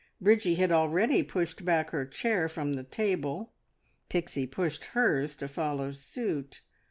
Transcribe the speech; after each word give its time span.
Bridgie 0.19 0.55
had 0.55 0.71
already 0.71 1.21
pushed 1.21 1.63
back 1.63 1.91
her 1.91 2.07
chair 2.07 2.49
from 2.49 2.73
the 2.73 2.81
table; 2.83 3.53
Pixie 4.09 4.47
pushed 4.47 4.83
hers 4.85 5.35
to 5.35 5.47
follow 5.47 5.91
suit. 5.91 6.61